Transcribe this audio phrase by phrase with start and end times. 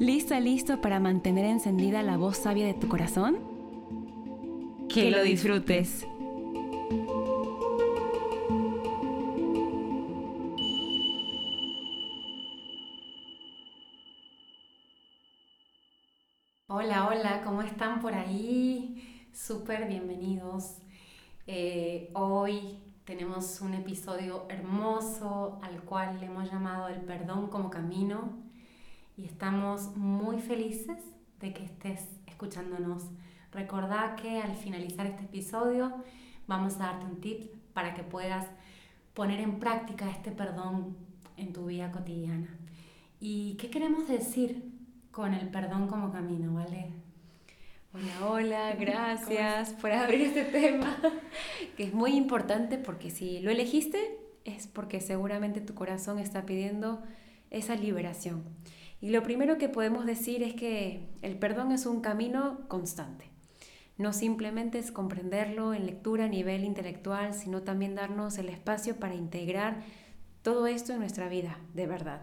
[0.00, 3.38] ¿Lista, listo para mantener encendida la voz sabia de tu corazón?
[4.88, 6.04] Que, lo disfrutes.
[16.66, 19.28] Hola, hola, ¿cómo están por ahí?
[19.32, 20.78] Súper bienvenidos.
[21.46, 28.43] Eh, hoy tenemos un episodio hermoso al cual le hemos llamado El perdón como camino
[29.16, 30.98] y estamos muy felices
[31.40, 33.04] de que estés escuchándonos.
[33.52, 35.92] Recordá que al finalizar este episodio
[36.46, 38.46] vamos a darte un tip para que puedas
[39.14, 40.96] poner en práctica este perdón
[41.36, 42.48] en tu vida cotidiana.
[43.20, 44.72] ¿Y qué queremos decir
[45.10, 46.90] con el perdón como camino, vale?
[47.92, 50.96] Hola, hola, gracias por abrir este tema,
[51.76, 57.02] que es muy importante porque si lo elegiste es porque seguramente tu corazón está pidiendo
[57.50, 58.42] esa liberación.
[59.04, 63.26] Y lo primero que podemos decir es que el perdón es un camino constante.
[63.98, 69.14] No simplemente es comprenderlo en lectura a nivel intelectual, sino también darnos el espacio para
[69.14, 69.82] integrar
[70.40, 72.22] todo esto en nuestra vida, de verdad.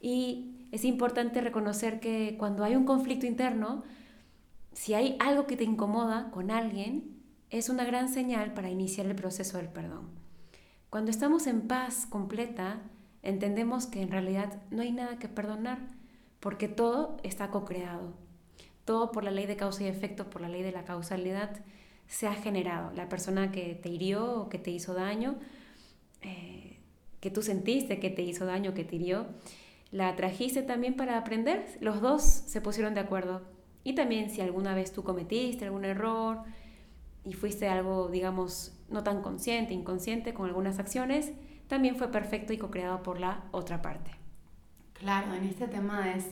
[0.00, 3.84] Y es importante reconocer que cuando hay un conflicto interno,
[4.72, 9.14] si hay algo que te incomoda con alguien, es una gran señal para iniciar el
[9.14, 10.08] proceso del perdón.
[10.90, 12.80] Cuando estamos en paz completa,
[13.24, 15.78] entendemos que en realidad no hay nada que perdonar,
[16.40, 18.12] porque todo está co-creado.
[18.84, 21.64] Todo por la ley de causa y efecto, por la ley de la causalidad,
[22.06, 22.92] se ha generado.
[22.92, 25.36] La persona que te hirió o que te hizo daño,
[26.20, 26.78] eh,
[27.20, 29.26] que tú sentiste que te hizo daño, que te hirió,
[29.90, 31.64] la trajiste también para aprender.
[31.80, 33.42] Los dos se pusieron de acuerdo.
[33.84, 36.42] Y también si alguna vez tú cometiste algún error
[37.24, 41.32] y fuiste algo, digamos, no tan consciente, inconsciente con algunas acciones,
[41.68, 44.10] también fue perfecto y co-creado por la otra parte.
[44.94, 46.30] Claro, en este tema es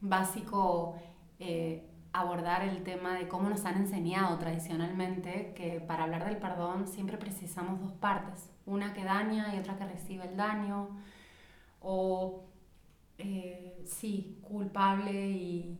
[0.00, 0.96] básico
[1.38, 6.86] eh, abordar el tema de cómo nos han enseñado tradicionalmente que para hablar del perdón
[6.86, 10.90] siempre precisamos dos partes, una que daña y otra que recibe el daño,
[11.80, 12.44] o
[13.18, 15.78] eh, sí, culpable y,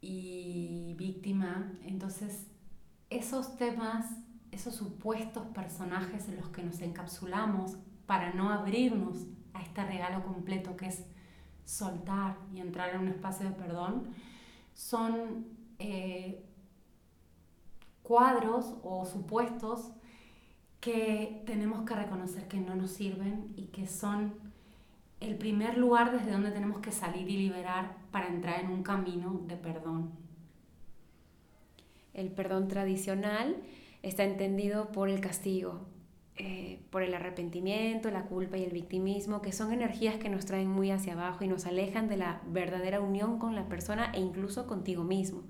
[0.00, 1.72] y víctima.
[1.84, 2.46] Entonces,
[3.08, 4.06] esos temas
[4.52, 10.76] esos supuestos personajes en los que nos encapsulamos para no abrirnos a este regalo completo
[10.76, 11.04] que es
[11.64, 14.08] soltar y entrar en un espacio de perdón,
[14.74, 15.46] son
[15.78, 16.44] eh,
[18.02, 19.92] cuadros o supuestos
[20.80, 24.34] que tenemos que reconocer que no nos sirven y que son
[25.20, 29.42] el primer lugar desde donde tenemos que salir y liberar para entrar en un camino
[29.46, 30.10] de perdón.
[32.14, 33.56] El perdón tradicional
[34.02, 35.86] está entendido por el castigo,
[36.36, 40.68] eh, por el arrepentimiento, la culpa y el victimismo, que son energías que nos traen
[40.68, 44.66] muy hacia abajo y nos alejan de la verdadera unión con la persona e incluso
[44.66, 45.42] contigo mismo.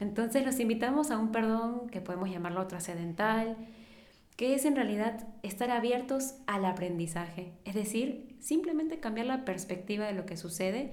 [0.00, 3.56] Entonces los invitamos a un perdón que podemos llamarlo trascendental,
[4.36, 10.12] que es en realidad estar abiertos al aprendizaje, es decir, simplemente cambiar la perspectiva de
[10.12, 10.92] lo que sucede,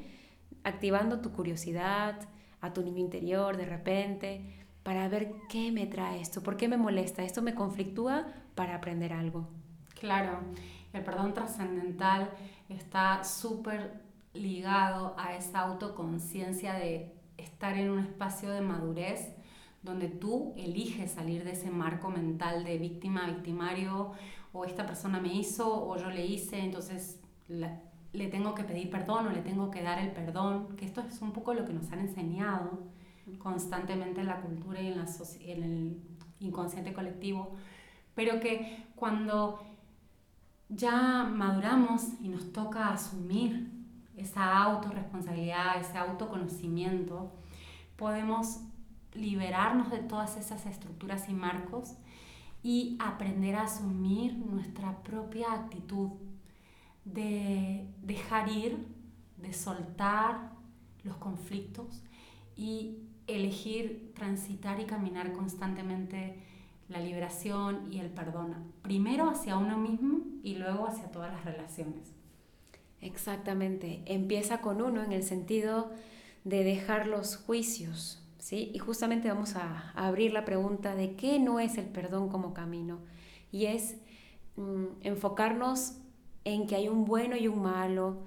[0.64, 2.20] activando tu curiosidad,
[2.62, 4.42] a tu niño interior de repente,
[4.84, 8.26] para ver qué me trae esto, por qué me molesta, esto me conflictúa
[8.56, 9.48] para aprender algo.
[10.00, 10.40] Claro,
[10.94, 12.30] el perdón trascendental
[12.70, 14.02] está súper
[14.34, 19.36] ligado a esa autoconciencia de estar en un espacio de madurez
[19.84, 24.12] donde tú eliges salir de ese marco mental de víctima, victimario,
[24.54, 29.28] o esta persona me hizo o yo le hice, entonces le tengo que pedir perdón
[29.28, 31.92] o le tengo que dar el perdón, que esto es un poco lo que nos
[31.92, 32.80] han enseñado
[33.38, 35.06] constantemente en la cultura y en, la
[35.42, 36.02] en el
[36.40, 37.56] inconsciente colectivo,
[38.16, 39.66] pero que cuando
[40.70, 43.72] ya maduramos y nos toca asumir
[44.16, 47.32] esa autorresponsabilidad, ese autoconocimiento,
[47.96, 48.62] podemos
[49.14, 51.96] liberarnos de todas esas estructuras y marcos
[52.64, 56.12] y aprender a asumir nuestra propia actitud
[57.06, 58.88] de dejar ir,
[59.38, 60.52] de soltar
[61.04, 62.04] los conflictos
[62.56, 63.00] y
[63.36, 66.36] elegir transitar y caminar constantemente
[66.90, 72.12] la liberación y el perdón, primero hacia uno mismo y luego hacia todas las relaciones.
[73.00, 75.92] Exactamente, empieza con uno en el sentido
[76.44, 78.72] de dejar los juicios, ¿sí?
[78.74, 83.00] Y justamente vamos a, abrir la pregunta de qué no es el perdón como camino.
[83.52, 83.98] Y es
[84.58, 85.98] mm, enfocarnos
[86.44, 88.24] en que hay un bueno y un malo,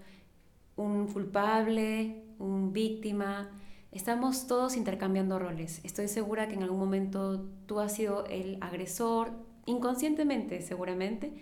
[0.77, 3.51] un culpable, un víctima.
[3.94, 5.81] Estamos todos intercambiando roles.
[5.85, 9.31] Estoy segura que en algún momento tú has sido el agresor,
[9.67, 11.32] inconscientemente seguramente,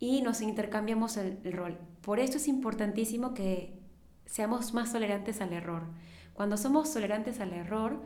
[0.00, 1.76] y nos intercambiamos el, rol.
[2.00, 3.78] Por esto es importantísimo que
[4.24, 5.82] seamos más tolerantes al error.
[6.32, 8.02] Cuando somos tolerantes al error,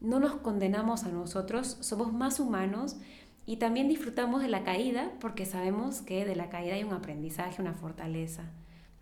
[0.00, 2.96] no nos condenamos a nosotros, somos más humanos
[3.44, 7.60] y también disfrutamos de la caída porque sabemos que de la caída hay un aprendizaje,
[7.60, 8.44] una fortaleza.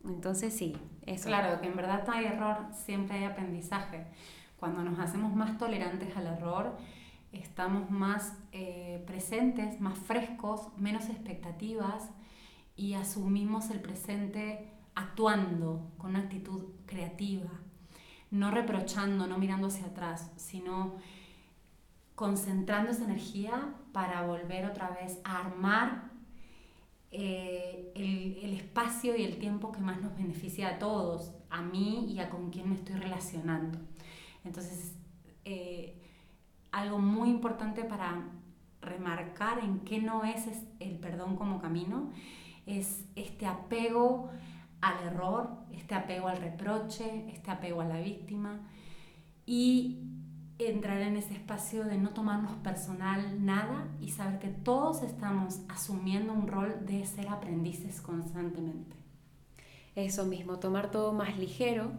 [0.05, 1.27] Entonces sí, eso.
[1.27, 4.07] Claro, que en verdad hay error, siempre hay aprendizaje.
[4.59, 6.77] Cuando nos hacemos más tolerantes al error,
[7.33, 12.11] estamos más eh, presentes, más frescos, menos expectativas
[12.77, 17.51] y asumimos el presente actuando con una actitud creativa,
[18.31, 20.97] no reprochando, no mirando hacia atrás, sino
[22.15, 26.08] concentrando esa energía para volver otra vez a armar
[27.11, 32.19] eh, el, espacio y el tiempo que más nos beneficia a todos, a mí y
[32.21, 33.79] a con me estoy relacionando.
[34.45, 34.95] Entonces,
[35.45, 36.01] eh,
[36.71, 38.29] algo muy importante para
[38.81, 40.47] remarcar en qué no es
[40.81, 42.11] el perdón como camino
[42.67, 44.31] es este apego
[44.81, 48.61] al error, este apego al reproche, este apego a la víctima
[49.47, 50.03] y
[50.59, 56.33] entrar en ese espacio de no tomarnos personal nada y saber que todos estamos asumiendo
[56.33, 58.97] un rol de ser aprendices constantemente.
[59.95, 61.93] Eso mismo, tomar todo más ligero.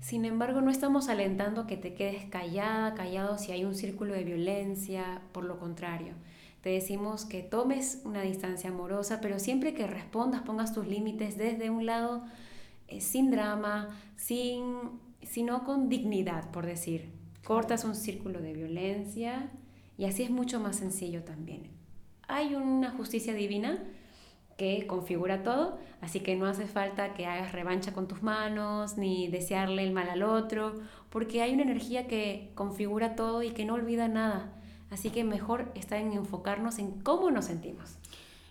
[0.00, 4.24] Sin embargo, no estamos alentando que te quedes callada, callado si hay un círculo de
[4.24, 6.14] violencia, por lo contrario.
[6.60, 11.70] Te decimos que tomes una distancia amorosa, pero siempre que respondas, pongas tus límites desde
[11.70, 12.24] un lado
[12.88, 17.15] eh, sin drama, sin, sino con dignidad, por decir.
[17.46, 19.52] Cortas un círculo de violencia
[19.96, 21.70] y así es mucho más sencillo también.
[22.26, 23.84] Hay una justicia divina
[24.58, 29.28] que configura todo, así que no hace falta que hagas revancha con tus manos ni
[29.28, 30.74] desearle el mal al otro,
[31.08, 34.52] porque hay una energía que configura todo y que no olvida nada.
[34.90, 37.96] Así que mejor está en enfocarnos en cómo nos sentimos.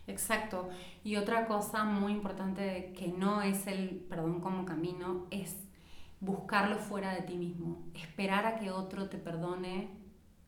[0.08, 0.70] Exacto.
[1.04, 5.65] Y otra cosa muy importante que no es el perdón como camino es
[6.26, 7.84] buscarlo fuera de ti mismo.
[7.94, 9.90] Esperar a que otro te perdone,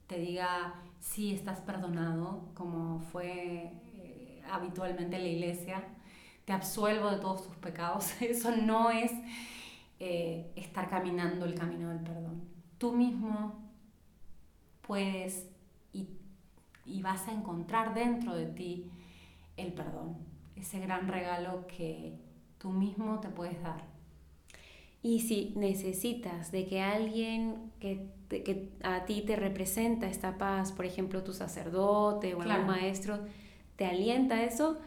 [0.07, 5.83] te diga, sí, estás perdonado, como fue eh, habitualmente en la iglesia,
[6.45, 8.12] te absuelvo de todos tus pecados.
[8.21, 9.12] Eso no es
[10.00, 12.41] eh, estar caminando el camino del perdón.
[12.77, 13.56] Tú mismo
[14.81, 15.47] puedes
[15.94, 18.89] y, vas a encontrar dentro de ti
[19.57, 20.18] el perdón,
[20.56, 22.18] ese gran regalo que
[22.57, 23.96] tú mismo te puedes dar.
[25.03, 30.85] Y si necesitas de que alguien que, que a ti te representa esta paz, por
[30.85, 33.19] ejemplo tu sacerdote o algún maestro,
[33.75, 34.79] te alienta eso,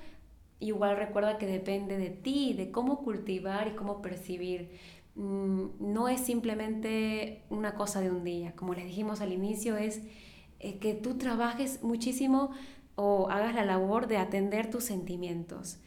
[0.59, 4.79] igual recuerda que depende de ti, de cómo cultivar y cómo percibir.
[5.15, 10.03] Mm, no es simplemente una cosa de un día, como les dijimos al inicio, es
[10.61, 12.51] eh, que tú trabajes muchísimo
[12.95, 15.79] o hagas la labor de atender tus sentimientos.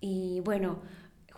[0.00, 0.80] Y bueno,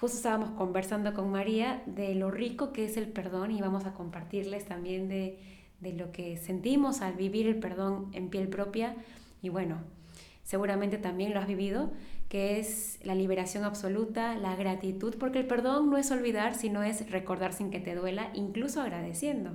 [0.00, 3.94] justo estábamos conversando con María de lo rico que es el perdón y vamos a
[3.94, 5.40] compartirles también de,
[5.80, 8.94] de lo que sentimos al vivir el perdón en piel propia.
[9.42, 9.78] Y bueno,
[10.44, 11.90] seguramente también lo has vivido,
[12.28, 17.10] que es la liberación absoluta, la gratitud, porque el perdón no es olvidar, sino es
[17.10, 19.52] recordar sin que te duela, incluso agradeciendo.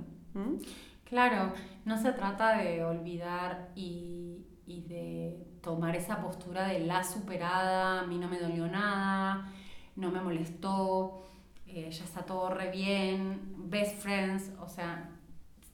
[1.04, 8.06] Claro, no se trata de olvidar y, de tomar esa postura de la superada, a
[8.06, 9.50] mí no me dolió nada,
[9.96, 11.24] no me molestó,
[11.66, 15.10] eh, ya está todo re bien, best friends, o sea,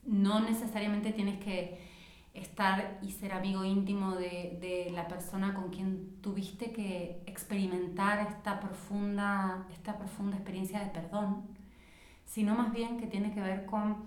[0.05, 1.79] no necesariamente tienes que
[2.33, 8.59] estar y ser amigo íntimo de, de, la persona con quien tuviste que experimentar esta
[8.59, 11.43] profunda, esta profunda experiencia de perdón,
[12.25, 14.05] sino más bien que tiene que ver con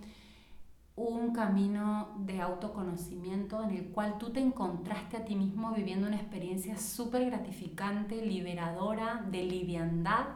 [0.96, 6.16] un camino de autoconocimiento en el cual tú te encontraste a ti mismo viviendo una
[6.16, 10.26] experiencia súper gratificante, liberadora, de liviandad,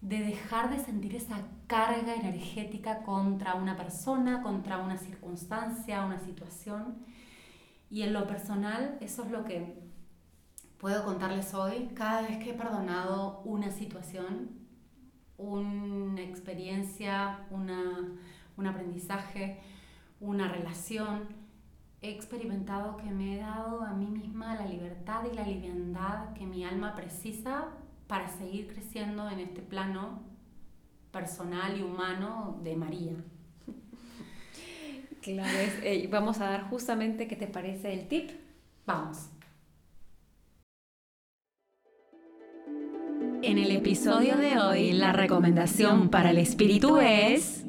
[0.00, 7.04] de dejar de sentir esa carga energética contra una persona, contra una circunstancia, una situación.
[7.90, 9.82] Y en lo personal, eso es lo que
[10.78, 11.90] puedo contarles hoy.
[11.94, 14.50] Cada vez que he perdonado una situación,
[15.36, 18.14] una experiencia, una
[18.58, 19.60] un aprendizaje,
[20.20, 21.28] una relación,
[22.02, 26.44] he experimentado que me he dado a mí misma la libertad y la liviandad que
[26.44, 27.68] mi alma precisa
[28.06, 30.22] para seguir creciendo en este plano
[31.12, 33.12] personal y humano de María.
[35.20, 38.30] Claro, es, vamos a dar justamente qué te parece el tip.
[38.86, 39.28] Vamos.
[43.42, 47.67] En el episodio de hoy, la recomendación para el espíritu es...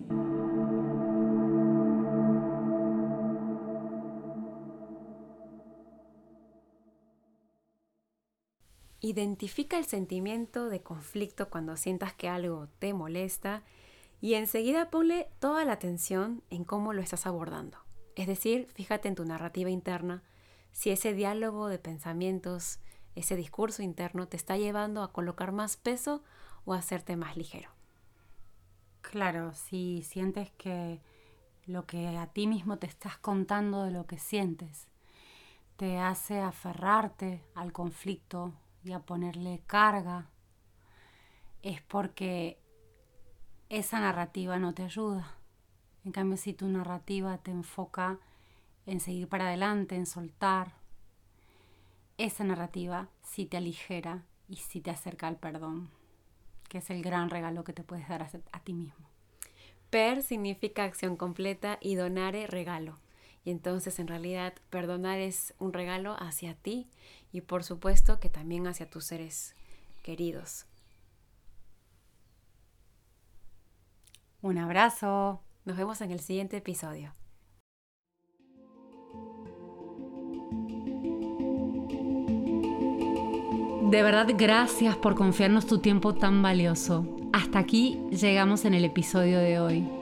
[9.01, 13.63] Identifica el sentimiento de conflicto cuando sientas que algo te molesta
[14.19, 17.77] y enseguida ponle toda la atención en cómo lo estás abordando.
[18.15, 20.23] Es decir, fíjate en tu narrativa interna,
[20.73, 22.79] si ese diálogo de pensamientos,
[23.15, 26.21] ese discurso interno te está llevando a colocar más peso
[26.65, 27.69] o a hacerte más ligero.
[29.01, 30.99] Claro, si sientes que
[31.65, 34.87] lo que a ti mismo te estás contando de lo que sientes
[35.77, 38.51] te hace aferrarte al conflicto
[38.83, 40.29] y a ponerle carga,
[41.61, 42.59] es porque
[43.69, 45.35] esa narrativa no te ayuda.
[46.05, 48.19] En cambio, si tu narrativa te enfoca
[48.85, 50.73] en seguir para adelante, en soltar,
[52.17, 55.89] esa narrativa sí te aligera y sí te acerca al perdón,
[56.67, 59.05] que es el gran regalo que te puedes dar a, ti mismo.
[59.89, 62.97] Per significa acción completa y donare regalo.
[63.43, 66.87] Y entonces en realidad perdonar es un regalo hacia ti
[67.31, 69.55] y por supuesto que también hacia tus seres
[70.03, 70.65] queridos.
[74.41, 75.41] Un abrazo.
[75.65, 77.13] Nos vemos en el siguiente episodio.
[83.89, 87.17] De verdad, gracias por confiarnos tu tiempo tan valioso.
[87.33, 89.98] Hasta aquí llegamos en el episodio de hoy.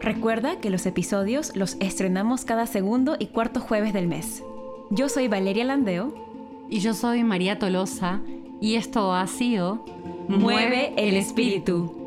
[0.00, 4.42] Recuerda que los episodios los estrenamos cada segundo y cuarto jueves del mes.
[4.90, 6.14] Yo soy Valeria Landeo.
[6.70, 8.20] Y yo soy María Tolosa.
[8.60, 9.84] Y esto ha sido
[10.28, 11.99] Mueve el espíritu.